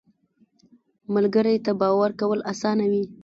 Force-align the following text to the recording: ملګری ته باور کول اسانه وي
ملګری 1.13 1.55
ته 1.65 1.71
باور 1.81 2.11
کول 2.19 2.39
اسانه 2.51 2.85
وي 2.91 3.03